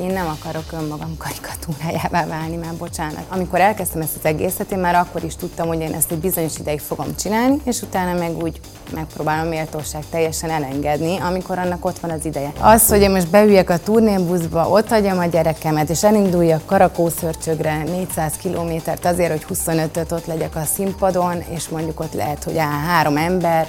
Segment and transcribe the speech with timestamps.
[0.00, 3.24] Én nem akarok önmagam karikatúrájává válni, már bocsánat.
[3.28, 6.58] Amikor elkezdtem ezt az egészet, én már akkor is tudtam, hogy én ezt egy bizonyos
[6.58, 8.60] ideig fogom csinálni, és utána meg úgy
[8.94, 12.52] megpróbálom méltóság teljesen elengedni, amikor annak ott van az ideje.
[12.60, 18.32] Az, hogy én most beüljek a turnébuszba, ott hagyjam a gyerekemet, és elinduljak Karakószörcsögre 400
[18.36, 23.16] kilométert azért, hogy 25-öt ott legyek a színpadon, és mondjuk ott lehet, hogy áll három
[23.16, 23.66] ember,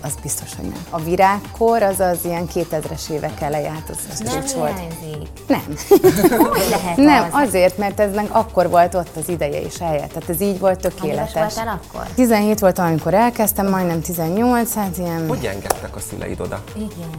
[0.00, 0.84] az biztos, hogy nem.
[0.90, 4.78] A virágkor az az ilyen 2000-es évek elejét, az, az nem volt.
[4.78, 5.28] hiányzik.
[5.46, 5.64] Nem.
[6.52, 7.48] Hogy lehet Nem, az?
[7.48, 10.06] azért, mert ez meg akkor volt ott az ideje és helye.
[10.06, 11.32] Tehát ez így volt tökéletes.
[11.54, 12.06] voltál akkor?
[12.14, 15.28] 17 voltam, amikor elkezdtem, majdnem 18, hát ilyen...
[15.28, 16.62] Hogy engedtek a szüleid oda?
[16.76, 17.10] Igen.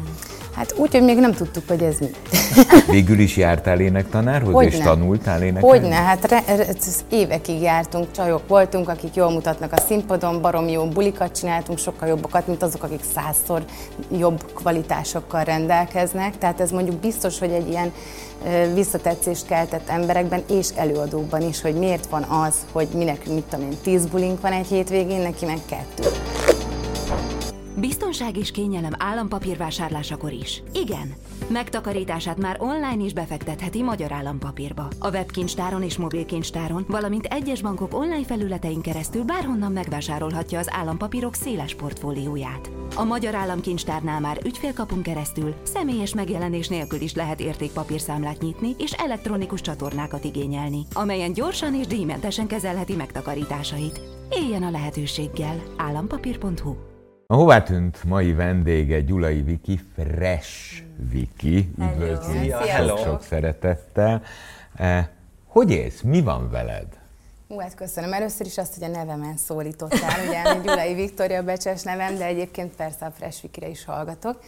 [0.56, 2.10] Hát úgy, hogy még nem tudtuk, hogy ez mi.
[2.94, 4.72] Végül is jártál énektanárhoz, Hogyne.
[4.72, 5.68] és tanultál énekelni?
[5.68, 6.66] Hogyne, hát re, re,
[7.10, 12.48] évekig jártunk, csajok voltunk, akik jól mutatnak a színpadon, barom jó bulikat csináltunk, sokkal jobbakat,
[12.48, 13.64] mint azok, akik százszor
[14.18, 16.38] jobb kvalitásokkal rendelkeznek.
[16.38, 17.92] Tehát ez mondjuk biztos, hogy egy ilyen
[18.74, 23.78] visszatetszést keltett emberekben és előadókban is, hogy miért van az, hogy minek, mit tudom én,
[23.84, 26.10] tíz bulink van egy hétvégén, neki meg kettő.
[27.88, 30.64] Biztonság és kényelem állampapírvásárlásakor is.
[30.74, 31.14] Igen.
[31.48, 34.88] Megtakarítását már online is befektetheti Magyar Állampapírba.
[35.00, 41.76] A webkincstáron és mobilkincstáron, valamint egyes bankok online felületein keresztül bárhonnan megvásárolhatja az állampapírok széles
[41.76, 42.72] portfólióját.
[42.96, 49.62] A Magyar Államkincstárnál már ügyfélkapun keresztül személyes megjelenés nélkül is lehet értékpapírszámlát nyitni és elektronikus
[49.62, 54.02] csatornákat igényelni, amelyen gyorsan és díjmentesen kezelheti megtakarításait.
[54.30, 55.64] Éljen a lehetőséggel.
[55.78, 56.93] állampapír.hu
[57.28, 61.74] A hová tűnt mai vendége Gyulai Viki, Fresh Viki.
[61.80, 62.98] Üdvözlünk Szia, sok, hello.
[62.98, 64.22] sok szeretettel.
[64.76, 65.08] Eh,
[65.48, 66.02] Hogy élsz?
[66.02, 66.88] Mi van veled?
[67.48, 68.14] Hú, hát köszönöm.
[68.14, 73.06] Először is azt, hogy a nevemen szólítottál, ugye, Gyulai Viktória becses nevem, de egyébként persze
[73.06, 74.40] a Fresh Wikire is hallgatok.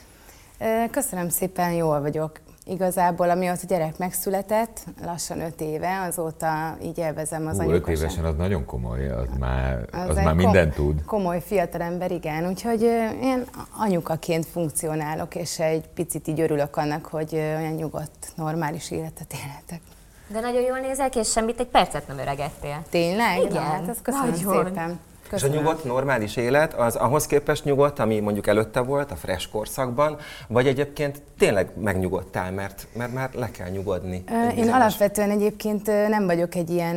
[0.59, 2.39] Ö, Köszönöm szépen, jól vagyok.
[2.67, 8.25] Igazából, amióta a gyerek megszületett, lassan öt éve, azóta így élvezem az Hú, öt évesen
[8.25, 11.03] az nagyon komoly, az már, az egy már kom- mindent tud.
[11.05, 12.47] Komoly fiatalember, igen.
[12.47, 12.81] Úgyhogy
[13.21, 13.43] én
[13.77, 19.81] anyukaként funkcionálok, és egy picit így örülök annak, hogy olyan nyugodt, normális életet élhetek.
[20.27, 22.83] De nagyon jól nézel ki, és semmit egy percet nem öregedtél.
[22.89, 23.37] Tényleg?
[23.37, 24.65] Igen, Na, hát ezt köszönöm nagyon.
[24.65, 24.99] szépen.
[25.25, 25.57] És a Köszönöm.
[25.63, 30.67] nyugodt, normális élet az ahhoz képest nyugodt, ami mondjuk előtte volt, a fresh korszakban, vagy
[30.67, 34.23] egyébként tényleg megnyugodtál, mert, mert már le kell nyugodni.
[34.27, 36.95] Egy Én bizonyos- alapvetően egyébként nem vagyok egy ilyen,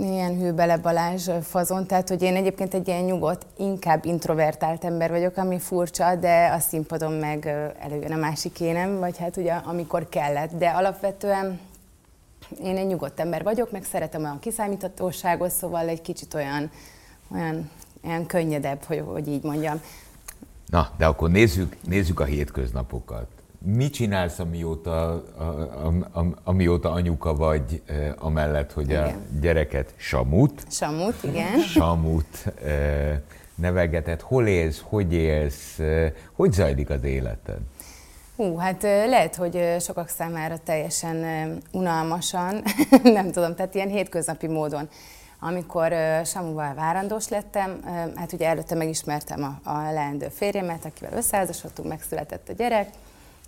[0.00, 5.36] ilyen hűbele Balázs fazon, tehát hogy én egyébként egy ilyen nyugodt, inkább introvertált ember vagyok,
[5.36, 7.46] ami furcsa, de a színpadon meg
[7.80, 10.50] előjön a másik énem, vagy hát ugye amikor kellett.
[10.58, 11.60] De alapvetően
[12.64, 16.70] én egy nyugodt ember vagyok, meg szeretem a kiszámíthatóságot, szóval egy kicsit olyan,
[17.32, 17.70] olyan,
[18.04, 19.80] olyan könnyedebb, hogy, hogy így mondjam.
[20.66, 23.26] Na, de akkor nézzük, nézzük a hétköznapokat.
[23.58, 29.26] Mit csinálsz, amióta, a, a, a, amióta anyuka vagy, eh, amellett, hogy a Igen.
[29.40, 31.60] gyereket Samut, Samut, igen.
[31.60, 33.20] Samut eh,
[33.54, 37.58] nevegeted, hol élsz, hogy élsz, eh, hogy zajlik az életed?
[38.36, 42.62] Hú, hát ö, lehet, hogy ö, sokak számára teljesen ö, unalmasan,
[43.02, 44.88] nem tudom, tehát ilyen hétköznapi módon.
[45.46, 47.80] Amikor ö, Samuval várandós lettem,
[48.14, 52.90] hát ugye előtte megismertem a, a leendő férjemet, akivel összeházasodtunk, megszületett a gyerek,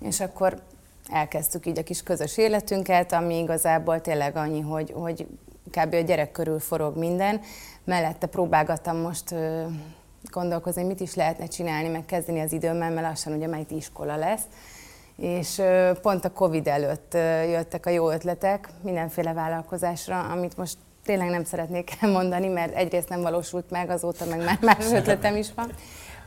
[0.00, 0.62] és akkor
[1.10, 5.26] elkezdtük így a kis közös életünket, ami igazából tényleg annyi, hogy, hogy
[5.70, 5.94] kb.
[5.94, 7.40] a gyerek körül forog minden.
[7.84, 9.34] Mellette próbálgattam most
[10.30, 14.44] gondolkozni, mit is lehetne csinálni, meg kezdeni az időmmel, mert lassan ugye itt iskola lesz.
[15.16, 15.62] És
[16.02, 17.14] pont a Covid előtt
[17.50, 20.76] jöttek a jó ötletek mindenféle vállalkozásra, amit most
[21.06, 25.46] tényleg nem szeretnék elmondani, mert egyrészt nem valósult meg, azóta meg már más ötletem is
[25.54, 25.70] van.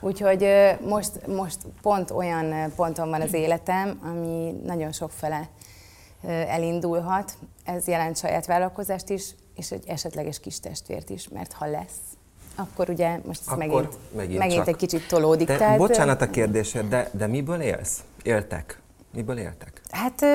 [0.01, 0.47] Úgyhogy
[0.81, 5.49] most, most pont olyan ponton van az életem, ami nagyon sokfele
[6.27, 7.31] elindulhat.
[7.63, 11.99] Ez jelent saját vállalkozást is, és egy esetleges kis testvért is, mert ha lesz,
[12.55, 14.67] akkor ugye most ez Akkor megint, megint megint csak.
[14.67, 15.47] egy kicsit tolódik.
[15.47, 18.03] De tehát, bocsánat a kérdésed, de, de miből élsz?
[18.23, 18.78] Éltek?
[19.13, 19.81] Miből éltek?
[19.89, 20.25] Hát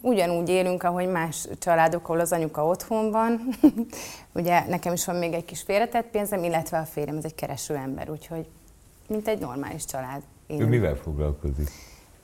[0.00, 3.40] ugyanúgy élünk, ahogy más családok, ahol az anyuka otthon van.
[4.32, 7.74] Ugye nekem is van még egy kis félretett pénzem, illetve a férjem, ez egy kereső
[7.74, 8.46] ember, úgyhogy
[9.08, 10.22] mint egy normális család.
[10.46, 10.70] Ő élünk.
[10.70, 11.70] mivel foglalkozik?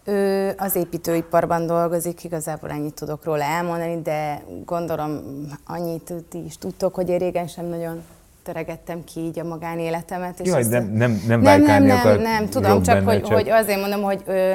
[0.04, 5.20] Ő az építőiparban dolgozik, igazából ennyit tudok róla elmondani, de gondolom
[5.66, 8.02] annyit ti is tudtok, hogy én régen sem nagyon
[8.42, 10.40] töregettem ki így a magánéletemet.
[10.40, 13.48] És Jaj, nem, nem, nem nem, nem, nem, akar nem, tudom, csak benne, hogy, hogy
[13.48, 14.54] azért mondom, hogy, ö,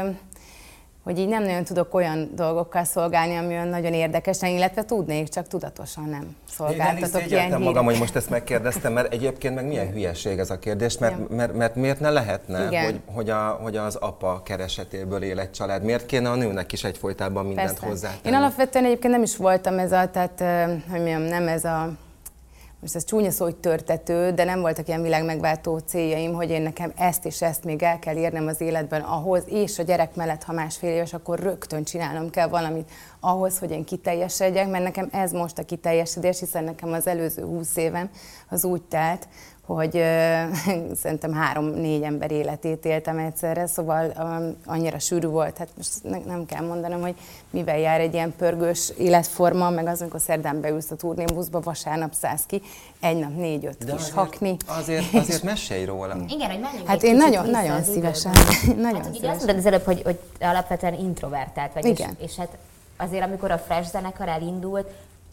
[1.07, 5.47] hogy így nem nagyon tudok olyan dolgokkal szolgálni, ami olyan nagyon érdekesen, illetve tudnék, csak
[5.47, 10.39] tudatosan nem szolgáltatok Én ilyen magam, hogy most ezt megkérdeztem, mert egyébként meg milyen hülyeség
[10.39, 11.35] ez a kérdés, mert, Ja.
[11.35, 12.83] mert, mert miért ne lehetne, Igen.
[12.83, 15.83] hogy, hogy, a, hogy az apa keresetéből él egy család?
[15.83, 17.85] Miért kéne a nőnek is egyfolytában mindent Persze.
[17.85, 18.27] hozzátenni?
[18.27, 20.43] Én alapvetően egyébként nem is voltam ez a, tehát,
[20.89, 21.89] hogy mondjam, nem ez a,
[22.79, 26.91] most ez csúnya szó, hogy törtető, de nem voltak ilyen világmegváltó céljaim, hogy én nekem
[26.95, 30.53] ezt és ezt még el kell érnem az életben ahhoz, és a gyerek mellett, ha
[30.53, 35.57] másfél éves, akkor rögtön csinálnom kell valamit ahhoz, hogy én kiteljesedjek, mert nekem ez most
[35.57, 38.09] a kiteljesedés, hiszen nekem az előző húsz évem
[38.49, 39.27] az úgy telt,
[39.67, 40.43] hogy ö,
[41.01, 46.45] szerintem három-négy ember életét éltem egyszerre, szóval ö, annyira sűrű volt, hát most ne, nem
[46.45, 47.15] kell mondanom, hogy
[47.49, 52.45] mivel jár egy ilyen pörgős életforma, meg az, amikor szerdán beülsz a turnébuszba, vasárnap szállsz
[52.45, 52.61] ki,
[52.99, 54.55] egy nap négy-öt kis azért, hakni.
[54.67, 56.15] Azért, azért mesélj róla.
[56.27, 58.31] Igen, hogy menjünk Hát én nagyon, vissza nagyon szívesen.
[58.87, 59.35] nagyon Hát szívesen.
[59.35, 62.17] mondtad az előbb, hogy, hogy alapvetően introvertált vagy, és, Igen.
[62.19, 62.57] és hát
[62.97, 64.87] azért amikor a Fresh zenekar elindult,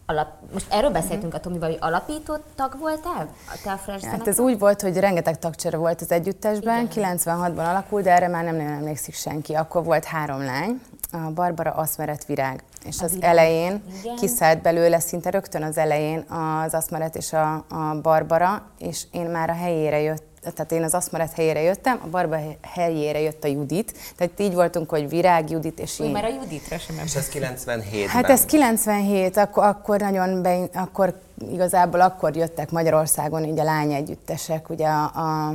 [0.05, 3.27] alap, most erről beszéltünk a Tomival, hogy alapító tag voltál?
[3.63, 4.27] Te a Fresh Hát zenekar?
[4.27, 8.55] ez úgy volt, hogy rengeteg tagcsere volt az együttesben, 96-ban alakult, de erre már nem
[8.55, 9.53] nagyon emlékszik senki.
[9.53, 10.81] Akkor volt három lány,
[11.11, 12.63] a Barbara, Aszmeret, Virág.
[12.83, 14.15] És az Virág, elején igen.
[14.15, 19.49] kiszállt belőle szinte rögtön az elején az Aszmeret és a, a Barbara, és én már
[19.49, 20.23] a helyére jött,
[20.53, 23.93] tehát én az Aszmeret helyére jöttem, a Barbara helyére jött a Judit.
[24.15, 26.11] Tehát így voltunk, hogy Virág, Judit és Úgy én.
[26.11, 28.07] már a Juditra sem És ez 97-ben.
[28.07, 31.19] Hát ez 97, akkor, akkor nagyon be, akkor
[31.51, 35.53] igazából akkor jöttek Magyarországon így a lány együttesek, ugye a, a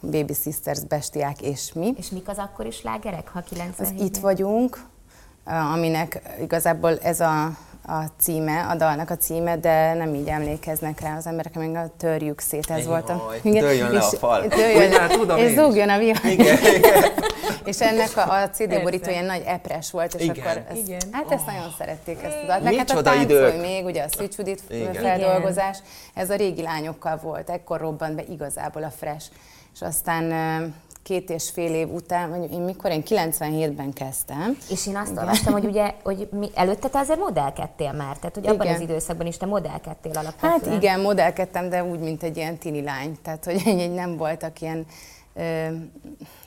[0.00, 1.94] Baby Sisters, Bestiák és mi.
[1.96, 4.80] És mik az akkori slágerek, ha Az 97 itt vagyunk,
[5.44, 7.50] aminek igazából ez a,
[7.88, 11.90] a címe, a dalnak a címe, de nem így emlékeznek rá az emberek, még a
[11.96, 13.32] törjük szét, ez Jaj, volt a...
[13.42, 14.46] dőljön le a fal.
[14.46, 16.24] Dőljön Úgy már tudom és én zúgjon a vihar.
[16.24, 17.04] Igen, igen.
[17.64, 20.36] És ennek a, a CD borító ilyen nagy epres volt, és Igen.
[20.38, 21.00] akkor ezt, Igen.
[21.12, 22.62] hát ezt nagyon szerették ezt a dalt.
[22.62, 23.60] Meg hát a táncolj idők.
[23.60, 24.08] még, ugye a
[24.68, 24.92] Igen.
[24.94, 25.78] feldolgozás,
[26.14, 29.26] ez a régi lányokkal volt, ekkor robbant be igazából a Fresh.
[29.74, 30.24] És aztán
[31.08, 35.52] két és fél év után, vagy én mikor, én 97-ben kezdtem, És én azt olvastam,
[35.52, 38.74] hogy ugye, hogy mi, előtte te azért modellkedtél már, tehát hogy abban Igen.
[38.74, 40.72] az időszakban is te modellkedtél alapvetően.
[40.72, 43.18] Hát igen, modellkedtem, de úgy, mint egy ilyen tini lány.
[43.22, 44.86] Tehát, hogy így nem voltak ilyen,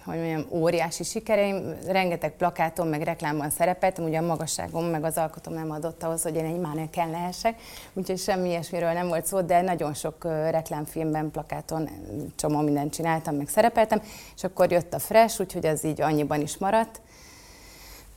[0.06, 1.76] hogy mondjam, óriási sikereim.
[1.88, 6.36] Rengeteg plakáton, meg reklámban szerepeltem, ugye a magasságom, meg az alkotom nem adott ahhoz, hogy
[6.36, 7.62] én egy mannequin lehessek,
[7.94, 11.90] úgyhogy semmi ilyesmiről nem volt szó, de nagyon sok reklámfilmben, plakáton
[12.36, 14.02] csomó mindent csináltam, meg szerepeltem,
[14.36, 17.02] és akkor jött a Fresh, úgyhogy az így annyiban is maradt.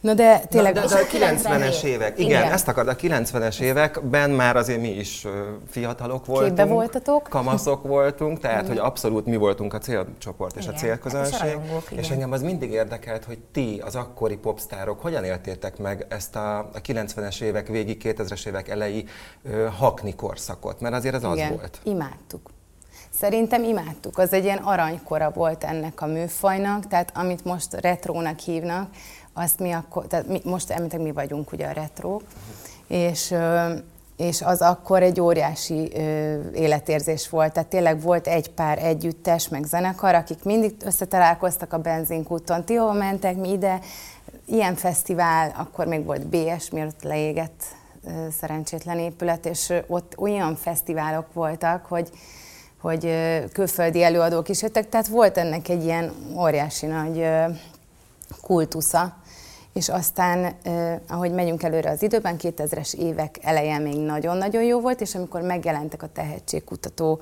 [0.05, 0.75] Na de tényleg...
[0.75, 2.53] De, de, de a 90-es évek, igen, Igen.
[2.53, 5.27] ezt akar, a 90-es években már azért mi is
[5.71, 6.57] fiatalok voltunk.
[6.57, 7.23] Képbe voltatok.
[7.29, 11.33] Kamaszok voltunk, tehát hogy abszolút mi voltunk a célcsoport és Igen, a célközönség.
[11.33, 12.13] hát és a rajongók, és igen.
[12.13, 16.81] engem az mindig érdekelt, hogy ti, az akkori popstárok, hogyan éltétek meg ezt a, a
[16.87, 19.05] 90-es évek végi, 2000-es évek elejé
[19.43, 21.79] ö, hakni korszakot, mert azért ez az Igen, volt.
[21.83, 22.51] imádtuk.
[23.19, 24.19] Szerintem imádtuk.
[24.19, 28.89] Az egy ilyen aranykora volt ennek a műfajnak, tehát amit most retrónak hívnak,
[29.35, 32.21] azt mi akkor, tehát mi, most említek, mi vagyunk ugye a retro,
[32.87, 33.35] és,
[34.17, 35.93] és az akkor egy óriási
[36.55, 37.53] életérzés volt.
[37.53, 42.65] Tehát tényleg volt egy pár együttes, meg zenekar, akik mindig összetalálkoztak a benzinkúton.
[42.65, 43.79] Ti hova mentek, mi ide?
[44.47, 47.63] Ilyen fesztivál, akkor még volt BS, mielőtt leégett
[48.41, 52.11] szerencsétlen épület, és ott olyan fesztiválok voltak, hogy
[52.85, 53.15] hogy
[53.53, 57.27] külföldi előadók is jöttek, tehát volt ennek egy ilyen óriási nagy
[58.41, 59.17] kultusza,
[59.75, 65.01] és aztán, eh, ahogy megyünk előre az időben, 2000-es évek eleje még nagyon-nagyon jó volt,
[65.01, 67.21] és amikor megjelentek a tehetségkutató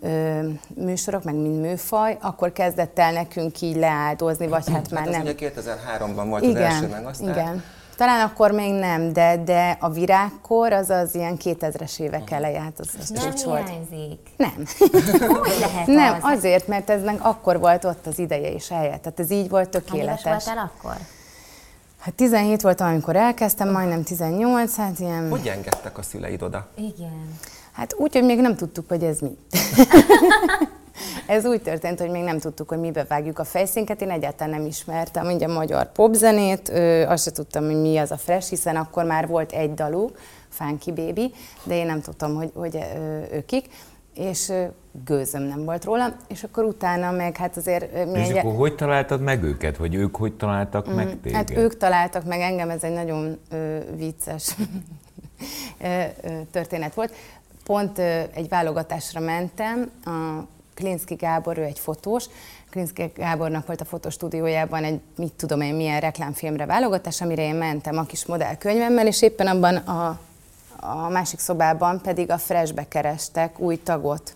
[0.00, 0.40] ö,
[0.74, 5.22] műsorok, meg mind műfaj, akkor kezdett el nekünk így leáldozni, vagy hát már Hát ez
[5.22, 5.34] nem.
[5.34, 5.52] ugye
[5.98, 7.28] 2003-ban volt az első, meg aztán...
[7.28, 7.62] igen.
[7.96, 12.78] Talán akkor még nem, de, de a virágkor az az ilyen 2000-es évek eleje, hát
[12.78, 13.68] az, az Nem csúcs volt.
[13.68, 14.18] hiányzik.
[14.36, 14.54] Nem.
[15.42, 16.36] Hogy lehet Nem, az?
[16.36, 18.96] azért, mert eznek akkor volt ott az ideje és helye.
[18.98, 20.22] Tehát ez így volt Hány tökéletes.
[20.44, 20.96] voltál akkor?
[22.02, 25.30] Hát 17 voltam, amikor elkezdtem, majdnem 18, hát ilyen...
[25.30, 26.68] Hogy engedtek a szüleid oda?
[26.76, 27.38] Igen.
[27.72, 29.36] Hát úgy, hogy még nem tudtuk, hogy ez mi.
[31.26, 34.00] ez úgy történt, hogy még nem tudtuk, hogy mibe vágjuk a fejszénket.
[34.00, 38.10] Én egyáltalán nem ismertem ugye a magyar popzenét, ö, azt se tudtam, hogy mi az
[38.10, 40.18] a fresh, hiszen akkor már volt egy daluk,
[40.48, 43.68] Funky Baby, de én nem tudtam, hogy, hogy ö, őkik
[44.14, 44.52] és
[45.04, 48.06] gőzöm nem volt róla, és akkor utána meg hát azért...
[48.12, 49.76] mi És egy- akkor hogy találtad meg őket?
[49.76, 51.36] Vagy ők hogy találtak meg téged?
[51.36, 54.54] Hát ők találtak meg engem, ez egy nagyon ö, vicces
[55.80, 56.02] ö,
[56.50, 57.14] történet volt.
[57.64, 60.42] Pont ö, egy válogatásra mentem a
[60.74, 62.24] Klinszki Gábor, ő egy fotós,
[62.70, 67.98] Klinszki Gábornak volt a fotostúdiójában egy, mit tudom én, milyen reklámfilmre válogatás, amire én mentem
[67.98, 70.18] a kis modellkönyvemmel, és éppen abban a,
[70.84, 74.34] a másik szobában pedig a Freshbe kerestek új tagot.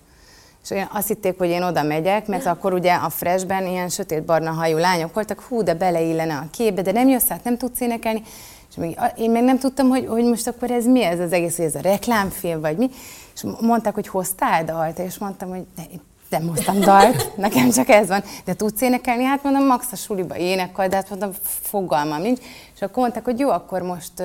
[0.62, 4.50] És olyan azt hitték, hogy én oda megyek, mert akkor ugye a Freshben ilyen sötétbarna
[4.50, 8.22] hajú lányok voltak, hú, de beleillene a képbe, de nem jössz át, nem tudsz énekelni.
[8.70, 11.56] És még, én meg nem tudtam, hogy, hogy most akkor ez mi ez az egész,
[11.56, 12.90] hogy ez a reklámfilm, vagy mi.
[13.34, 17.88] És mondták, hogy hoztál dalt, és mondtam, hogy de én nem hoztam dalt, nekem csak
[17.88, 18.22] ez van.
[18.44, 19.24] De tudsz énekelni?
[19.24, 22.38] Hát mondom, max a suliba énekel, de hát mondom, fogalmam nincs.
[22.74, 24.22] És akkor mondták, hogy jó, akkor most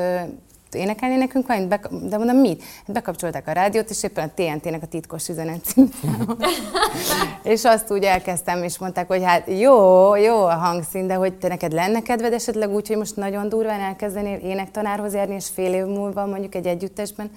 [0.75, 2.63] énekelni nekünk valamit, de mondom, mit?
[2.87, 5.75] Bekapcsolták a rádiót, és éppen a TNT-nek a titkos üzenet
[7.43, 11.47] És azt úgy elkezdtem, és mondták, hogy hát jó, jó a hangszín, de hogy te
[11.47, 15.85] neked lenne kedved esetleg úgy, hogy most nagyon durván elkezdenél énektanárhoz járni, és fél év
[15.85, 17.31] múlva mondjuk egy együttesben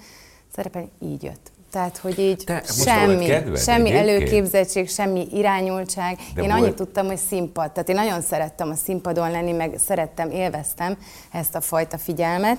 [0.55, 1.53] szerepelni, így jött.
[1.75, 6.17] Tehát, hogy így Te, semmi, kedved, semmi előképzettség, semmi irányultság.
[6.35, 6.61] De én volt...
[6.61, 7.71] annyit tudtam, hogy színpad.
[7.71, 10.97] Tehát én nagyon szerettem a színpadon lenni, meg szerettem, élveztem
[11.31, 12.57] ezt a fajta figyelmet.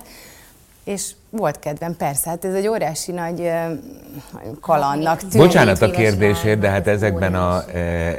[0.87, 3.51] És volt kedvem, persze, hát ez egy óriási nagy
[4.61, 5.37] kalannak tűnik.
[5.37, 7.71] Bocsánat a kérdésért, de hát ezekben, a,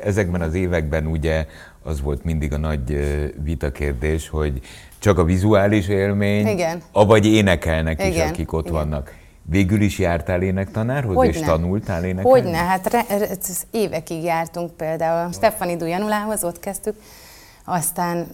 [0.04, 1.46] ezekben az években ugye
[1.84, 2.98] az volt mindig a nagy
[3.44, 4.62] vitakérdés, hogy
[5.00, 6.82] csak a vizuális élmény, Igen.
[6.92, 8.12] avagy énekelnek Igen.
[8.12, 8.78] is, akik ott Igen.
[8.78, 9.14] vannak.
[9.50, 11.34] Végül is jártál énektanárhoz, Hogyne.
[11.34, 12.30] és tanultál énekelni?
[12.30, 13.06] Hogyne, hát re,
[13.72, 15.32] évekig jártunk például.
[15.32, 16.96] Stefani Dujanulához, ott kezdtük,
[17.70, 18.28] aztán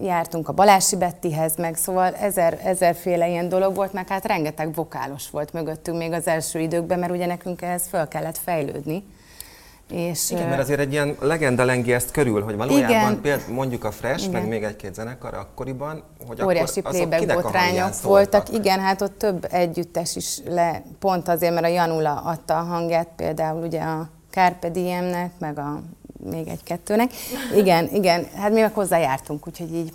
[0.00, 5.30] jártunk a Balási Bettihez, meg szóval ezer, ezerféle ilyen dolog volt, meg hát rengeteg vokálos
[5.30, 9.04] volt mögöttünk még az első időkben, mert ugye nekünk ehhez föl kellett fejlődni.
[9.90, 13.90] És, igen, mert azért egy ilyen legenda lengi ezt körül, hogy valójában például mondjuk a
[13.90, 14.40] Fresh, igen.
[14.40, 18.52] meg még egy-két zenekar akkoriban, hogy Óriási akkor playback botrányok voltak.
[18.52, 23.08] Igen, hát ott több együttes is le, pont azért, mert a Janula adta a hangját
[23.16, 25.82] például ugye a Carpe Diem-nek, meg a
[26.30, 27.10] még egy-kettőnek.
[27.56, 29.92] Igen, igen, hát mi meg hozzájártunk, úgyhogy így.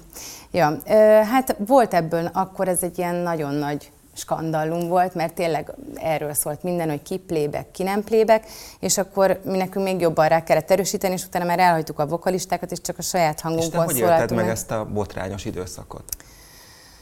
[0.52, 0.78] Ja,
[1.24, 6.64] hát volt ebből, akkor ez egy ilyen nagyon nagy skandallum volt, mert tényleg erről szólt
[6.64, 8.48] minden, hogy ki plébek, ki nem plébek,
[8.80, 12.72] és akkor mi nekünk még jobban rá kellett erősíteni, és utána már elhagytuk a vokalistákat,
[12.72, 16.04] és csak a saját hangunkon És te hogy élted meg ezt a botrányos időszakot?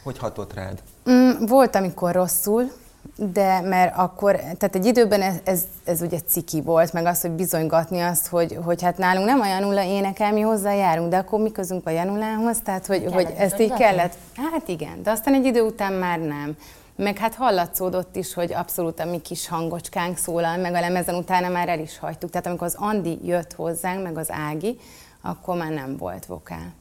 [0.04, 0.82] Hogy hatott rád?
[1.10, 2.72] Mm, volt, amikor rosszul,
[3.16, 7.32] de mert akkor, tehát egy időben ez, ez, ez ugye ciki volt, meg az, hogy
[7.32, 11.52] bizonygatni azt, hogy, hogy hát nálunk nem a Janula énekel, mi hozzájárunk, de akkor mi
[11.52, 14.18] közünk a Janulához, tehát hogy, hogy ezt így kellett.
[14.52, 16.58] Hát igen, de aztán egy idő után már nem.
[16.96, 21.50] Meg hát hallatszódott is, hogy abszolút a mi kis hangocskánk szólal, meg a lemezen utána
[21.50, 22.30] már el is hagytuk.
[22.30, 24.78] Tehát amikor az Andi jött hozzánk, meg az Ági,
[25.22, 26.74] akkor már nem volt vokál.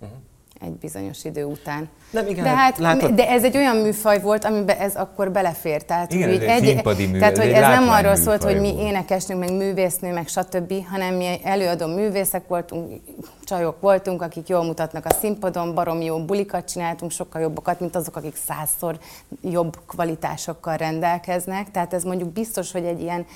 [0.00, 0.18] Uh-huh
[0.60, 1.88] egy bizonyos idő után.
[2.10, 3.10] Nem, igen, de, hát, látod...
[3.10, 5.82] de ez egy olyan műfaj volt, amiben ez akkor belefér.
[5.82, 9.40] Tehát, igen, hogy egy, egy mű, tehát, hogy ez nem arról szólt, hogy mi énekesnünk,
[9.40, 13.00] meg művésznő, meg stb., hanem mi előadó művészek voltunk,
[13.44, 18.16] csajok voltunk, akik jól mutatnak a színpadon, barom jó bulikat csináltunk, sokkal jobbakat, mint azok,
[18.16, 18.98] akik százszor
[19.42, 21.70] jobb kvalitásokkal rendelkeznek.
[21.70, 23.26] Tehát ez mondjuk biztos, hogy egy ilyen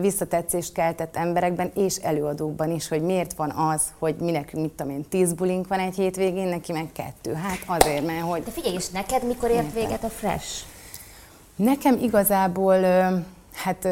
[0.00, 4.92] visszatetszést keltett emberekben és előadókban is, hogy miért van az, hogy mi nekünk, mit tudom
[4.92, 7.32] én, tíz bulink van egy hétvégén, neki meg kettő.
[7.34, 8.42] Hát azért, mert hogy...
[8.42, 10.64] De figyelj, és neked mikor ért véget a Fresh?
[11.56, 12.80] Nekem igazából,
[13.52, 13.88] hát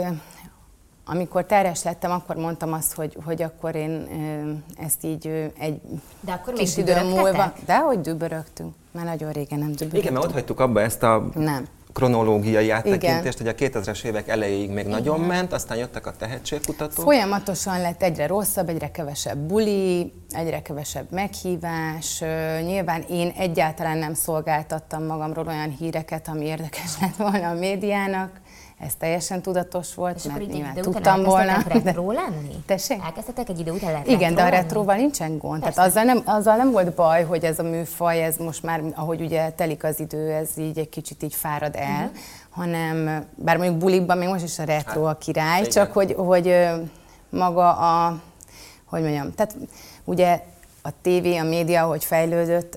[1.05, 4.09] amikor terhes lettem, akkor mondtam azt, hogy, hogy akkor én
[4.79, 5.81] ezt így egy
[6.21, 7.53] De akkor kis idő múlva...
[7.67, 8.75] De hogy dübörögtünk?
[8.91, 10.03] Már nagyon régen nem dübörögtünk.
[10.03, 14.69] Igen, mert ott hagytuk abba ezt a nem kronológiai áttekintést, hogy a 2000-es évek elejéig
[14.69, 14.91] még Igen.
[14.91, 17.05] nagyon ment, aztán jöttek a tehetségkutatók.
[17.05, 22.23] Folyamatosan lett egyre rosszabb, egyre kevesebb buli, egyre kevesebb meghívás.
[22.65, 28.41] Nyilván én egyáltalán nem szolgáltattam magamról olyan híreket, ami érdekes lett volna a médiának
[28.79, 31.63] ez teljesen tudatos volt, és mert nyilván tudtam volna.
[31.69, 32.63] retro lenni?
[32.67, 33.03] Tessék?
[33.05, 35.61] Elkezdtetek egy idő után Igen, de a retróval nincsen gond.
[35.61, 35.75] Persze.
[35.75, 39.21] Tehát azzal nem, azzal nem volt baj, hogy ez a műfaj, ez most már, ahogy
[39.21, 42.17] ugye telik az idő, ez így egy kicsit így fárad el, uh-huh.
[42.51, 46.55] hanem, bár mondjuk bulikban még most is a retro a király, hát, csak hogy, hogy
[47.29, 48.21] maga a,
[48.85, 49.57] hogy mondjam, tehát
[50.05, 50.41] ugye
[50.83, 52.75] a tévé, a média, hogy fejlődött,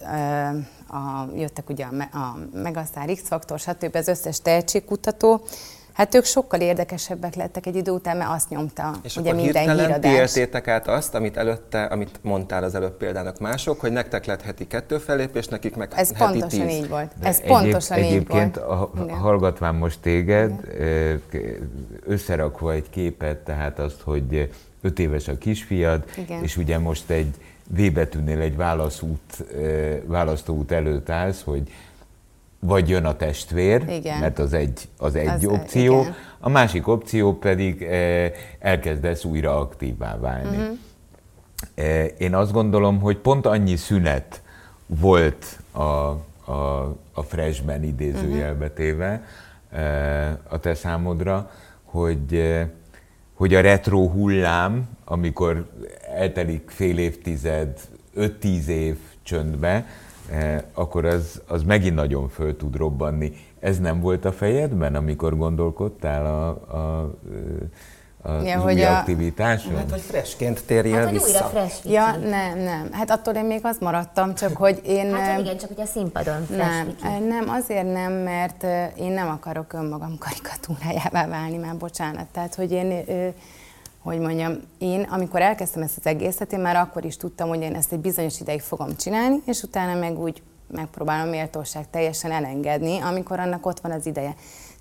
[0.88, 3.96] a, jöttek ugye a, a Megasztár X-faktor, stb.
[3.96, 5.42] az összes tehetségkutató,
[6.00, 9.78] Hát ők sokkal érdekesebbek lettek egy idő után, mert azt nyomta és ugye akkor minden
[9.78, 10.14] híradás.
[10.14, 14.68] értétek át azt, amit előtte, amit mondtál az előbb példának mások, hogy nektek lett heti
[14.68, 16.76] kettő fellépés, nekik meg Ez heti pontosan tíz.
[16.78, 17.12] így volt.
[17.22, 18.90] Ez egyéb, pontosan egyébként így volt.
[18.94, 21.22] Egyébként hallgatván most téged, Igen.
[22.06, 24.50] összerakva egy képet, tehát azt, hogy
[24.82, 26.44] öt éves a kisfiad, Igen.
[26.44, 27.34] és ugye most egy
[27.68, 29.44] V betűnél egy válaszút,
[30.06, 31.72] választóút előtt állsz, hogy
[32.60, 34.20] vagy jön a testvér, igen.
[34.20, 36.16] mert az egy, az egy az, opció, igen.
[36.40, 40.58] a másik opció pedig eh, elkezdesz újra aktívvá válni.
[40.58, 40.78] Uh-huh.
[41.76, 44.42] Eh, én azt gondolom, hogy pont annyi szünet
[44.86, 49.24] volt a, a, a freshben idézőjelbe téve
[49.72, 51.52] eh, a te számodra,
[51.84, 52.68] hogy, eh,
[53.34, 55.70] hogy a retro hullám, amikor
[56.16, 57.80] eltelik fél évtized,
[58.18, 59.86] 5-10 év csöndbe,
[60.74, 63.32] akkor az, az megint nagyon föl tud robbanni.
[63.60, 67.12] Ez nem volt a fejedben, amikor gondolkodtál a, a,
[68.22, 68.98] a ja, hogy a...
[68.98, 69.76] aktivitáson?
[69.76, 71.44] Hát, hogy freshként térjél hát, vissza.
[71.44, 72.90] fresh ja, nem, nem.
[72.92, 75.14] Hát attól én még az maradtam, csak hogy én...
[75.14, 77.28] Hát igen, csak hogy a színpadon fresh Nem, viki.
[77.28, 78.64] nem, azért nem, mert
[78.98, 82.26] én nem akarok önmagam karikatúrájává válni, már bocsánat.
[82.26, 83.04] Tehát, hogy én
[84.04, 87.76] hogy mondjam, én amikor elkezdtem ezt az egészet, én már akkor is tudtam, hogy én
[87.76, 90.42] ezt egy bizonyos ideig fogom csinálni, és utána meg úgy
[90.72, 94.36] megpróbálom méltóság teljesen elengedni, amikor annak ott van az ideje.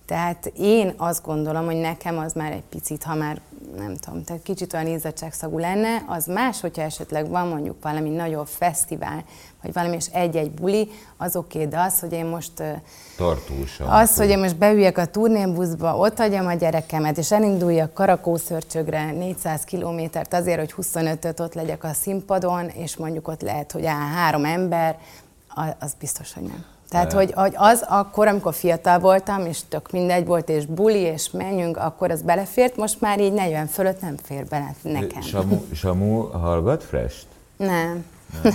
[0.09, 3.41] Tehát én azt gondolom, hogy nekem az már egy picit, ha már
[3.77, 8.47] nem tudom, tehát kicsit olyan ízadságszagú lenne, az más, hogyha esetleg van mondjuk valami nagyobb
[8.47, 9.25] fesztivál,
[9.63, 12.53] vagy valami és egy-egy buli, az oké, okay, de az, hogy én most...
[13.17, 13.89] Tartósan.
[13.89, 19.65] Az, hogy én most beüljek a turnébuszba, ott hagyjam a gyerekemet, és elinduljak Karakószörcsögre 400
[19.65, 24.45] kilométert azért, hogy 25-öt ott legyek a színpadon, és mondjuk ott lehet, hogy áll három
[24.45, 24.99] ember,
[25.79, 26.65] az biztos, hogy nem.
[26.89, 31.31] Tehát, hogy, hogy az akkor, amikor fiatal voltam, és tök mindegy volt, és buli, és
[31.31, 35.21] menjünk, akkor az belefért, most már így 40 fölött nem fér bele nekem.
[35.21, 37.27] Samu, Samu hallgat Fresh-t?
[37.57, 38.05] Nem.
[38.43, 38.53] Nem.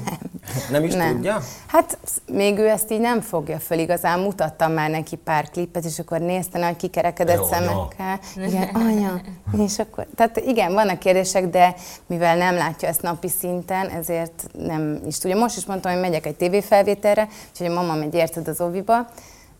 [0.71, 1.13] Nem is nem.
[1.13, 1.41] tudja?
[1.67, 1.97] Hát
[2.31, 6.19] még ő ezt így nem fogja föl, igazán mutattam már neki pár klipet, és akkor
[6.19, 8.19] nézte nagy kikerekedett Jó, szemekkel.
[8.35, 9.21] Igen, anya.
[9.65, 11.75] És akkor, tehát igen, vannak kérdések, de
[12.05, 15.37] mivel nem látja ezt napi szinten, ezért nem is tudja.
[15.37, 19.07] Most is mondtam, hogy megyek egy tévéfelvételre, úgyhogy a mama megy érted az oviba,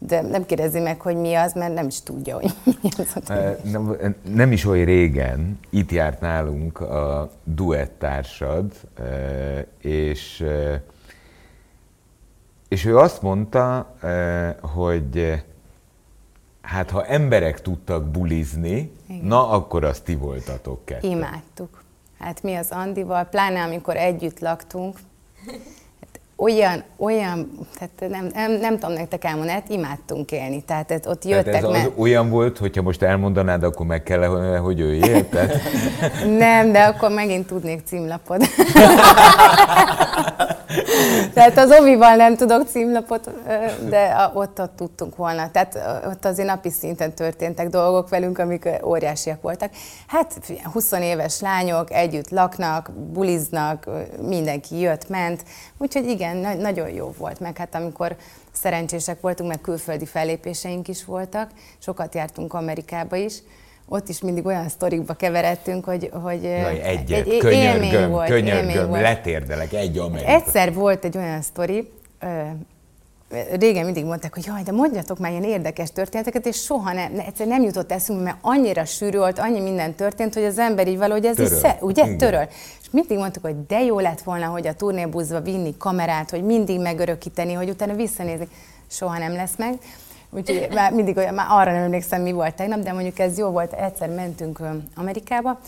[0.07, 3.23] de nem kérdezi meg, hogy mi az, mert nem is tudja, hogy mi az.
[3.71, 8.71] Nem, nem is oly régen itt járt nálunk a duettársad,
[9.81, 10.45] és,
[12.67, 13.95] és ő azt mondta,
[14.61, 15.43] hogy
[16.61, 19.25] hát ha emberek tudtak bulizni, Igen.
[19.25, 21.07] na akkor azt ti voltatok kettő.
[21.07, 21.83] Imádtuk.
[22.19, 24.97] Hát mi az Andival, pláne amikor együtt laktunk,
[26.35, 30.61] olyan, olyan, tehát nem, nem, nem tudom nektek elmondani, hát imádtunk élni.
[30.61, 31.85] Tehát ez, ott jöttek tehát ez mert...
[31.85, 34.25] az olyan volt, hogyha most elmondanád, akkor meg kell,
[34.57, 35.25] hogy ő élt?
[35.25, 35.55] Tehát...
[36.37, 38.45] nem, de akkor megint tudnék címlapot.
[41.33, 43.29] Tehát az ovival nem tudok címlapot,
[43.89, 45.51] de ott, ott tudtunk volna.
[45.51, 49.71] Tehát ott azért napi szinten történtek dolgok velünk, amik óriásiak voltak.
[50.07, 50.33] Hát
[50.73, 53.89] 20 éves lányok együtt laknak, buliznak,
[54.21, 55.43] mindenki jött, ment.
[55.77, 57.39] Úgyhogy igen, na- nagyon jó volt.
[57.39, 58.15] Meg hát amikor
[58.51, 61.49] szerencsések voltunk, meg külföldi fellépéseink is voltak,
[61.79, 63.33] sokat jártunk Amerikába is,
[63.87, 69.01] ott is mindig olyan sztorikba keveredtünk, hogy, hogy Jaj, egyet, egy, könyörgöm, volt, könyörgöm, volt.
[69.01, 70.29] letérdelek, egy Amerika.
[70.31, 71.91] Egyszer volt egy olyan sztori,
[73.59, 77.25] régen mindig mondták, hogy jaj, de mondjatok már ilyen érdekes történeteket, és soha nem, ne,
[77.25, 80.97] egyszer nem jutott eszünkbe, mert annyira sűrű volt, annyi minden történt, hogy az ember így
[80.97, 81.57] valahogy ez töröl.
[81.57, 82.17] is, ugye, Igen.
[82.17, 82.47] töröl.
[82.81, 86.79] És mindig mondtuk, hogy de jó lett volna, hogy a turnébuszba vinni kamerát, hogy mindig
[86.79, 88.47] megörökíteni, hogy utána visszanézni.
[88.87, 89.77] Soha nem lesz meg.
[90.35, 93.49] Úgyhogy már mindig olyan, már arra nem emlékszem, mi volt tegnap, de mondjuk ez jó
[93.49, 94.59] volt, egyszer mentünk
[94.95, 95.59] Amerikába,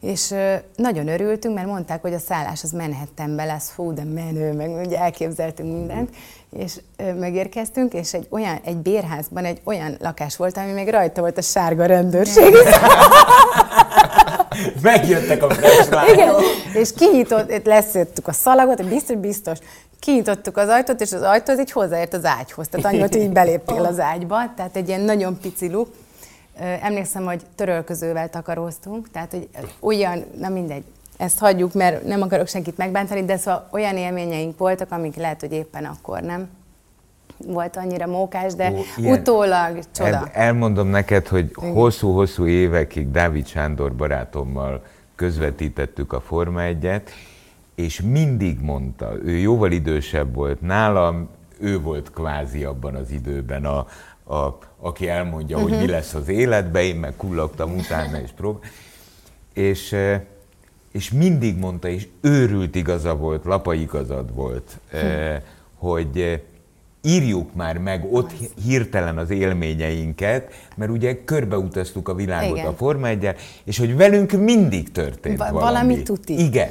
[0.00, 0.34] és
[0.76, 4.98] nagyon örültünk, mert mondták, hogy a szállás az Manhattanbe lesz, fú, de menő, meg ugye
[4.98, 6.10] elképzeltünk mindent,
[6.58, 6.80] és
[7.18, 11.42] megérkeztünk, és egy olyan, egy bérházban egy olyan lakás volt, ami még rajta volt a
[11.42, 12.54] sárga rendőrség.
[14.82, 16.34] Megjöttek a fresh Igen,
[16.74, 19.58] és kinyitott, leszőttük a szalagot, biztos, biztos,
[19.98, 22.68] kinyitottuk az ajtót, és az ajtó az így hozzáért az ágyhoz.
[22.68, 25.88] Tehát annyi hogy így beléptél az ágyba, tehát egy ilyen nagyon pici luk.
[26.82, 29.48] Emlékszem, hogy törölközővel takaróztunk, tehát hogy
[29.80, 30.84] olyan, na mindegy,
[31.16, 35.52] ezt hagyjuk, mert nem akarok senkit megbántani, de szóval olyan élményeink voltak, amik lehet, hogy
[35.52, 36.48] éppen akkor nem
[37.46, 40.08] volt annyira mókás, de Ó, ilyen, utólag csoda.
[40.08, 44.82] El, elmondom neked, hogy hosszú-hosszú évekig Dávid Sándor barátommal
[45.14, 47.02] közvetítettük a Forma 1
[47.76, 51.28] és mindig mondta, ő jóval idősebb volt nálam,
[51.60, 53.86] ő volt kvázi abban az időben a,
[54.34, 55.70] a, aki elmondja, uh-huh.
[55.70, 55.94] hogy mi mhm.
[55.94, 58.64] lesz az életben, én meg kullogtam utána és prób.
[59.54, 59.96] És,
[60.92, 64.78] és mindig mondta, és őrült igaza volt, lapa igazad volt,
[65.78, 66.40] hogy eh,
[67.02, 68.32] írjuk már meg ott
[68.64, 72.66] hirtelen az élményeinket, mert ugye körbeutaztuk a világot Igen.
[72.66, 73.28] a Forma 1
[73.64, 75.72] és hogy velünk mindig történt Va- valami.
[75.72, 76.44] Valami tuti.
[76.44, 76.68] Igen.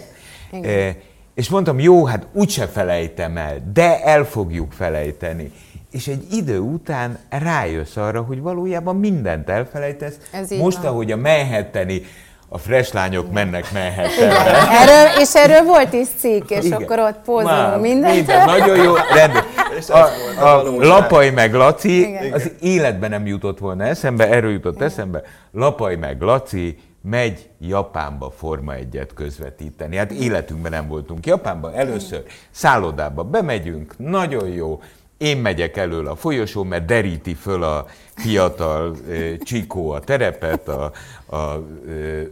[0.51, 0.95] Igen.
[1.35, 5.51] És mondtam, jó, hát úgyse felejtem el, de el fogjuk felejteni.
[5.91, 10.17] és egy idő után rájössz arra, hogy valójában mindent elfelejtesz.
[10.31, 10.85] Ez Most, van.
[10.85, 12.01] ahogy a Manhattani
[12.49, 14.69] a fresh lányok mennek Manhattanre.
[14.81, 16.81] Erről, és erről volt is cikk, és Igen.
[16.81, 18.15] akkor ott pózolunk mindent.
[18.15, 19.43] Minden, nagyon jó, rendben.
[19.87, 19.97] A,
[20.43, 22.33] a, a Lapai meg Laci Igen.
[22.33, 24.87] az életben nem jutott volna eszembe, erről jutott Igen.
[24.87, 25.21] eszembe.
[25.51, 26.77] Lapai meg Laci
[27.09, 29.95] megy Japánba Forma egyet közvetíteni.
[29.95, 34.81] Hát életünkben nem voltunk Japánban, először szállodába bemegyünk, nagyon jó,
[35.17, 40.91] én megyek elől a folyosó, mert deríti föl a fiatal e, csikó a terepet, a,
[41.25, 41.61] a e,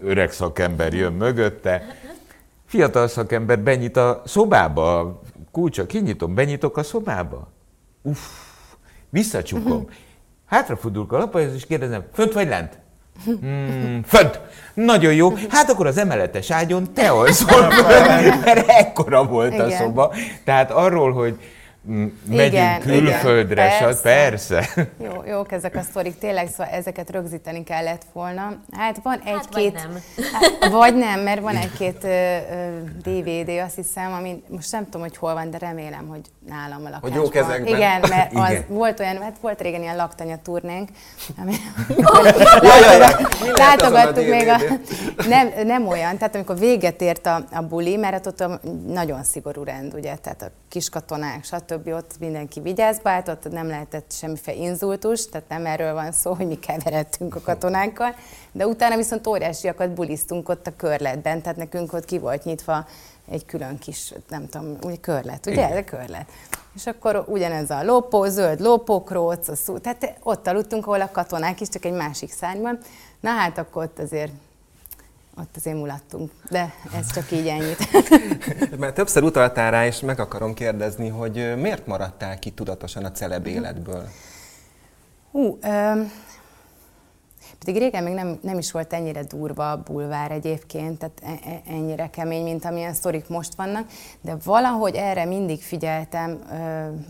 [0.01, 1.97] öreg szakember jön mögötte.
[2.65, 7.47] Fiatal szakember benyit a szobába, kulcsa, kinyitom, benyitok a szobába.
[8.01, 8.19] Uff,
[9.09, 9.87] visszacsukom.
[10.45, 12.82] Hátrafordulok a lapajhoz, és kérdezem, fönt vagy lent?
[13.25, 14.39] Hmm, fönt!
[14.73, 15.33] Nagyon jó.
[15.49, 17.67] Hát akkor az emeletes ágyon te alszol,
[18.45, 19.65] mert ekkora volt Igen.
[19.65, 20.13] a szoba.
[20.43, 21.37] Tehát arról, hogy
[21.85, 24.01] megyünk igen, külföldre, igen, persze.
[24.01, 24.89] persze.
[25.03, 28.55] Jó, jók ezek a sztorik, tényleg, szóval ezeket rögzíteni kellett volna.
[28.71, 29.33] Hát van egy-két...
[29.43, 30.01] Hát, vagy nem.
[30.61, 32.07] Hát, vagy nem, mert van egy-két
[33.03, 36.89] DVD, azt hiszem, ami most nem tudom, hogy hol van, de remélem, hogy nálam a
[36.89, 37.11] lakásban.
[37.11, 37.75] Hogy jó kezekben.
[37.75, 38.43] Igen, mert igen.
[38.43, 40.89] az volt olyan, hát volt régen ilyen laktanya turnénk,
[41.37, 41.53] ami...
[43.55, 44.57] látogattuk még a...
[45.27, 49.63] Nem, nem olyan, tehát amikor véget ért a, a buli, mert ott a nagyon szigorú
[49.63, 51.72] rend, ugye, tehát a kiskatonák, stb.
[51.73, 56.47] Ott mindenki vigyázba állt, ott nem lehetett semmiféle inzultus, tehát nem erről van szó, hogy
[56.47, 58.15] mi keveredtünk a katonákkal,
[58.51, 62.85] de utána viszont óriásiakat bulisztunk ott a körletben, tehát nekünk ott ki volt nyitva
[63.29, 65.69] egy külön kis, nem tudom, úgy körlet, ugye?
[65.69, 66.29] Ez a körlet.
[66.75, 71.69] És akkor ugyanez a lópó, zöld lópókróc, a tehát ott aludtunk, ahol a katonák is,
[71.69, 72.77] csak egy másik szárnyban.
[73.19, 74.31] Na hát akkor ott azért
[75.37, 77.77] ott azért mulattunk, de ez csak így ennyit.
[78.79, 83.47] Mert többször utaltál rá, és meg akarom kérdezni, hogy miért maradtál ki tudatosan a celeb
[83.47, 84.07] életből?
[85.31, 86.11] Hú, öm,
[87.59, 91.61] pedig régen még nem, nem is volt ennyire durva a bulvár egyébként, tehát e, e,
[91.73, 93.87] ennyire kemény, mint amilyen sztorik most vannak,
[94.21, 96.39] de valahogy erre mindig figyeltem,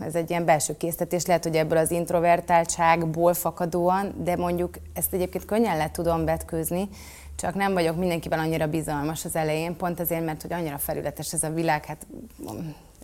[0.00, 5.44] ez egy ilyen belső késztetés, lehet, hogy ebből az introvertáltságból fakadóan, de mondjuk ezt egyébként
[5.44, 6.88] könnyen le tudom vetkőzni,
[7.36, 11.42] csak nem vagyok mindenkivel annyira bizalmas az elején, pont azért, mert hogy annyira felületes ez
[11.42, 12.06] a világ, hát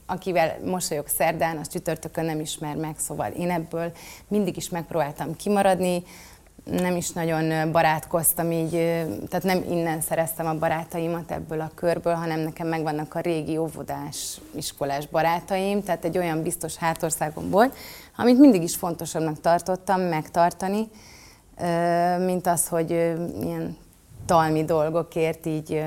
[0.06, 3.92] akivel mosolyog szerdán, az csütörtökön nem ismer meg, szóval én ebből
[4.28, 6.02] mindig is megpróbáltam kimaradni,
[6.64, 8.70] nem is nagyon barátkoztam így,
[9.28, 14.40] tehát nem innen szereztem a barátaimat ebből a körből, hanem nekem megvannak a régi óvodás,
[14.54, 17.76] iskolás barátaim, tehát egy olyan biztos hátországom volt,
[18.16, 20.88] amit mindig is fontosabbnak tartottam megtartani,
[22.18, 23.76] mint az, hogy ilyen
[24.30, 25.82] talmi dolgokért így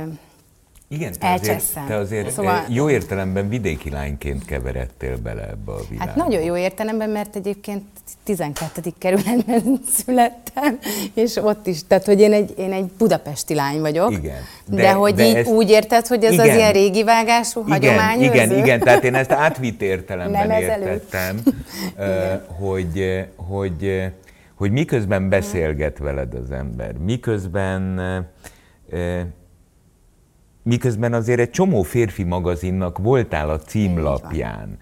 [0.87, 6.05] igen, te azért, te azért szóval, jó értelemben vidéki lányként keveredtél bele ebbe a világba.
[6.05, 7.83] Hát nagyon jó értelemben, mert egyébként
[8.23, 8.81] 12.
[8.97, 10.79] kerületben születtem,
[11.13, 14.11] és ott is, tehát hogy én egy, én egy budapesti lány vagyok.
[14.11, 14.41] Igen.
[14.65, 17.63] De, de hogy de így ezt, úgy érted, hogy ez igen, az ilyen régi vágású,
[17.67, 18.21] igen?
[18.21, 21.39] Igen, igen, tehát én ezt átvitt értelemben Nem értettem,
[22.61, 24.11] hogy, hogy
[24.63, 27.99] hogy miközben beszélget veled az ember, miközben
[30.63, 34.77] miközben azért egy csomó férfi magazinnak voltál a címlapján,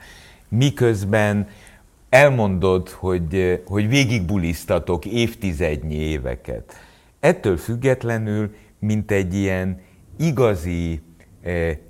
[0.50, 1.48] miközben
[2.10, 6.74] elmondod, hogy, hogy végigbulisztatok évtizednyi éveket.
[7.20, 9.80] Ettől függetlenül, mint egy ilyen
[10.17, 11.02] igazi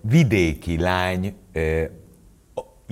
[0.02, 1.34] vidéki lány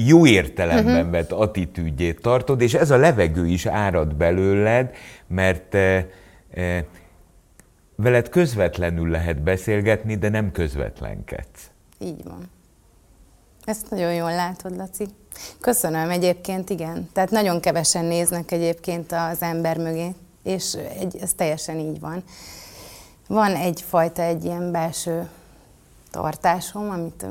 [0.08, 1.12] jó értelemben uh-huh.
[1.12, 4.96] vett attitűdjét tartod, és ez a levegő is árad belőled,
[5.28, 6.08] mert e,
[6.54, 6.86] e,
[7.96, 11.70] veled közvetlenül lehet beszélgetni, de nem közvetlenkedsz.
[12.00, 12.50] Így van.
[13.64, 15.08] Ezt nagyon jól látod, Laci.
[15.60, 17.10] Köszönöm egyébként, igen.
[17.14, 22.24] Tehát nagyon kevesen néznek egyébként az ember mögé, és egy, ez teljesen így van.
[23.28, 25.30] Van egyfajta egy ilyen belső
[26.12, 27.26] tartásom, amit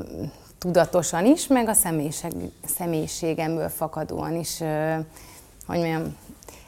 [0.59, 2.33] tudatosan is, meg a személyiség,
[2.77, 4.59] személyiségemből fakadóan is,
[5.67, 6.17] hogy mondjam,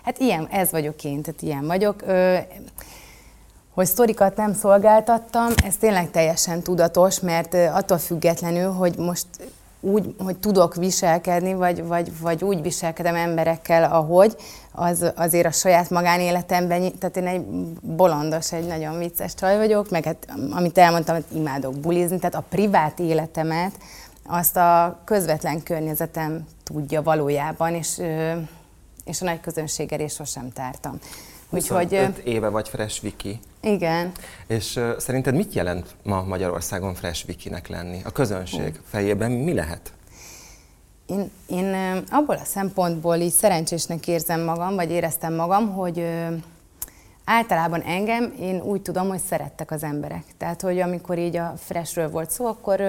[0.05, 2.05] hát ilyen, ez vagyok én, tehát ilyen vagyok.
[3.75, 9.27] Hogy sztorikat nem szolgáltattam, ez tényleg teljesen tudatos, mert attól függetlenül, hogy most
[9.81, 14.37] úgy, hogy tudok viselkedni, vagy, vagy, vagy úgy viselkedem emberekkel, ahogy,
[14.73, 17.45] az azért a saját magánéletemben, tehát én egy
[17.81, 22.45] bolondos, egy nagyon vicces csaj vagyok, meg hát, amit elmondtam, hogy imádok bulizni, tehát a
[22.49, 23.73] privát életemet
[24.27, 27.99] azt a közvetlen környezetem tudja valójában, és,
[29.05, 30.99] és a nagy közönséggel is sosem tártam.
[31.51, 33.41] Úgyhogy, 25 éve vagy Fresh Wiki.
[33.63, 34.13] Igen.
[34.47, 38.01] És uh, szerinted mit jelent ma Magyarországon Fresh Wikinek lenni?
[38.05, 39.93] A közönség fejében mi lehet?
[41.11, 41.75] én, én
[42.11, 46.07] abból a szempontból így szerencsésnek érzem magam, vagy éreztem magam, hogy
[47.25, 50.25] általában engem, én úgy tudom, hogy szerettek az emberek.
[50.39, 52.81] Tehát, hogy amikor így a Freshről volt szó, akkor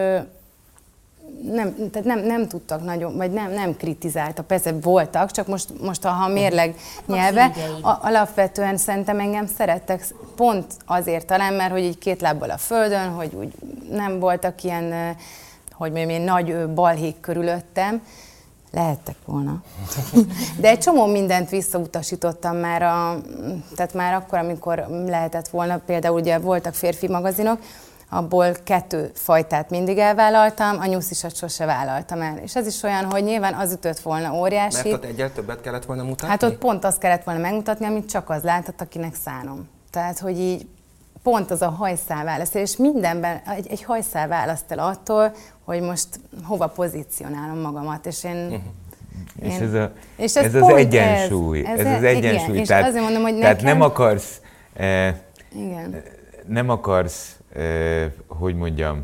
[1.52, 6.04] nem, tehát nem, nem tudtak nagyon, vagy nem, nem kritizáltak, persze voltak, csak most, most
[6.04, 12.22] ha mérleg nyelve, a, alapvetően szerintem engem szerettek, pont azért talán, mert hogy így két
[12.22, 13.54] lábbal a földön, hogy úgy
[13.89, 15.15] nem voltak ilyen,
[15.72, 18.02] hogy mondjam, én nagy balhék körülöttem,
[18.74, 19.63] Lehettek volna.
[20.60, 23.22] De egy csomó mindent visszautasítottam már, a,
[23.76, 27.60] tehát már akkor, amikor lehetett volna, például ugye voltak férfi magazinok,
[28.13, 32.38] abból kettő fajtát mindig elvállaltam, a nyuszisat sose vállaltam el.
[32.38, 34.89] És ez is olyan, hogy nyilván az ütött volna óriási.
[34.89, 36.28] Mert ott egyel többet kellett volna mutatni?
[36.28, 39.69] Hát ott pont azt kellett volna megmutatni, amit csak az láthat, akinek szánom.
[39.91, 40.67] Tehát, hogy így
[41.24, 46.08] pont az a hajszál választ, és mindenben egy, egy hajszál választ el attól, hogy most
[46.43, 48.62] hova pozícionálom magamat, és én uh-huh.
[49.41, 51.65] És ez, a, és ez, ez az egyensúly.
[51.65, 52.54] Ez, ez, ez az egyensúly.
[52.54, 53.78] Igen, tehát, azért mondom, hogy tehát nekem...
[53.78, 54.41] nem akarsz,
[54.74, 55.15] eh,
[55.56, 56.04] igen.
[56.47, 57.36] nem akarsz
[58.28, 59.04] hogy mondjam,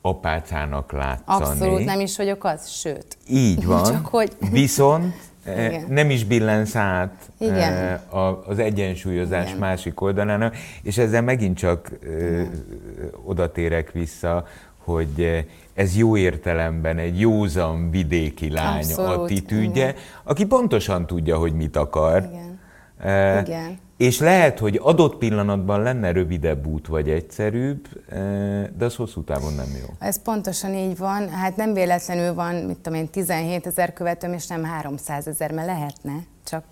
[0.00, 1.44] apácának látszani.
[1.44, 3.16] Abszolút nem is vagyok az, sőt.
[3.28, 3.84] Így van.
[3.84, 4.32] Csak hogy...
[4.50, 5.14] Viszont
[5.46, 5.84] Igen.
[5.88, 8.00] nem is billensz át Igen.
[8.46, 9.58] az egyensúlyozás Igen.
[9.58, 12.64] másik oldalának, és ezzel megint csak Igen.
[13.24, 14.46] oda térek vissza,
[14.84, 19.10] hogy ez jó értelemben egy józan vidéki lány Abszolút.
[19.20, 20.00] attitűdje, Igen.
[20.24, 22.28] aki pontosan tudja, hogy mit akar.
[22.30, 23.44] Igen.
[23.46, 23.78] Igen.
[23.96, 29.54] És lehet, hogy adott pillanatban lenne rövidebb út, vagy egyszerűbb, eh, de az hosszú távon
[29.54, 29.86] nem jó.
[29.98, 31.28] Ez pontosan így van.
[31.28, 35.66] Hát nem véletlenül van, mit tudom én, 17 ezer követőm, és nem 300 ezer, mert
[35.66, 36.12] lehetne,
[36.44, 36.64] csak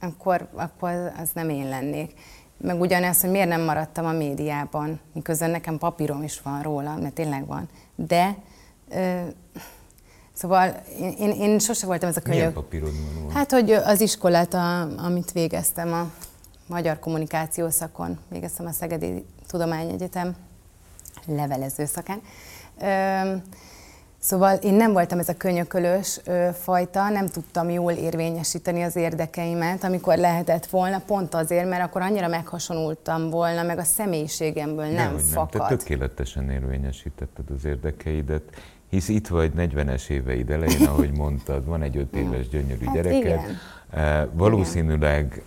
[0.00, 2.12] akkor, akkor az nem én lennék.
[2.56, 7.14] Meg ugyanez, hogy miért nem maradtam a médiában, miközben nekem papírom is van róla, mert
[7.14, 7.68] tényleg van.
[7.94, 8.36] De
[8.90, 9.20] ö,
[10.32, 12.36] Szóval én, én, én sose voltam ez a könyv.
[12.36, 13.34] Milyen papírod van?
[13.34, 16.10] Hát, hogy az iskolát, a, amit végeztem, a
[16.66, 20.36] magyar kommunikáció szakon, végeztem a Szegedi Tudományegyetem
[21.26, 22.20] levelező szakán.
[24.18, 26.20] Szóval én nem voltam ez a könyökölős
[26.52, 32.28] fajta, nem tudtam jól érvényesíteni az érdekeimet, amikor lehetett volna, pont azért, mert akkor annyira
[32.28, 35.60] meghasonultam volna, meg a személyiségemből nem, nem fakad.
[35.60, 35.68] Nem.
[35.68, 38.42] Te tökéletesen érvényesítetted az érdekeidet,
[38.88, 43.20] hisz itt vagy 40-es éveid elején, ahogy mondtad, van egy 5 éves gyönyörű hát gyereked,
[43.20, 43.60] igen.
[44.32, 45.42] Valószínűleg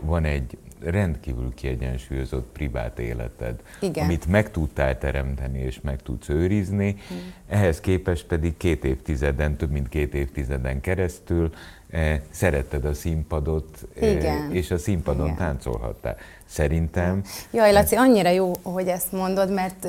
[0.00, 4.04] van egy rendkívül kiegyensúlyozott privát életed, Igen.
[4.04, 7.16] amit meg tudtál teremteni és meg tudsz őrizni, mm.
[7.48, 11.52] ehhez képest pedig két évtizeden, több mint két évtizeden keresztül
[11.90, 14.52] eh, szeretted a színpadot, Igen.
[14.52, 15.36] és a színpadon Igen.
[15.36, 16.16] táncolhattál.
[16.44, 17.22] Szerintem...
[17.52, 19.88] Jaj, Laci, annyira jó, hogy ezt mondod, mert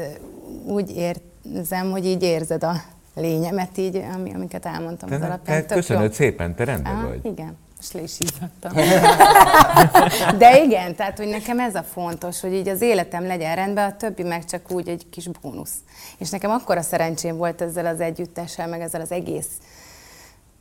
[0.65, 0.89] úgy
[1.53, 2.81] érzem, hogy így érzed a
[3.15, 5.67] lényemet így, ami, amiket elmondtam te, az alapján.
[5.67, 6.11] Te, köszönöd jó.
[6.11, 7.25] szépen, te rendben Á, vagy.
[7.25, 7.57] Igen.
[7.75, 8.17] Most le is
[10.37, 13.95] De igen, tehát hogy nekem ez a fontos, hogy így az életem legyen rendben, a
[13.95, 15.75] többi meg csak úgy egy kis bónusz.
[16.17, 19.47] És nekem akkora szerencsém volt ezzel az együttessel, meg ezzel az egész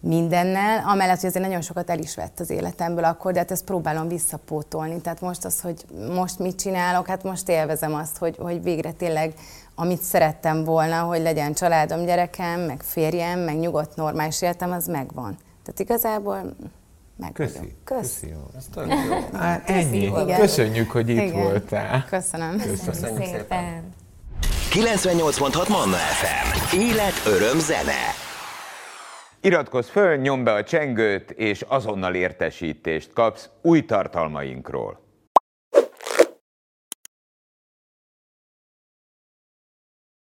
[0.05, 3.64] mindennel, amellett, hogy azért nagyon sokat el is vett az életemből akkor, de hát ezt
[3.64, 5.01] próbálom visszapótolni.
[5.01, 9.35] Tehát most az, hogy most mit csinálok, hát most élvezem azt, hogy, hogy végre tényleg
[9.74, 15.37] amit szerettem volna, hogy legyen családom, gyerekem, meg férjem, meg nyugodt, normális életem, az megvan.
[15.62, 16.56] Tehát igazából
[17.16, 17.74] meg Köszi.
[17.84, 17.98] Kösz.
[17.98, 18.28] Köszi.
[18.28, 18.50] Jó.
[18.54, 18.66] Ez
[19.08, 19.38] jó.
[19.38, 20.02] Hát ennyi.
[20.02, 20.40] Igen.
[20.40, 21.42] Köszönjük, hogy itt Igen.
[21.42, 22.04] voltál.
[22.08, 22.56] Köszönöm.
[22.56, 23.38] Köszönöm, Köszönöm szépen.
[23.38, 23.92] szépen.
[24.70, 26.76] 98.6 Manna FM.
[26.76, 28.02] Élet, öröm, zene.
[29.40, 35.03] Iratkozz föl, nyomd be a csengőt, és azonnal értesítést kapsz új tartalmainkról.